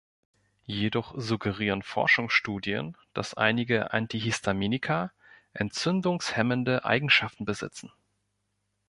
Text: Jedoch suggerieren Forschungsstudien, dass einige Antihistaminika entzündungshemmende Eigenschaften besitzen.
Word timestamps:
Jedoch 0.65 1.13
suggerieren 1.15 1.83
Forschungsstudien, 1.83 2.97
dass 3.13 3.35
einige 3.35 3.93
Antihistaminika 3.93 5.11
entzündungshemmende 5.53 6.85
Eigenschaften 6.85 7.45
besitzen. 7.45 7.91